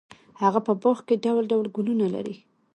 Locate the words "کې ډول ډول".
1.07-1.65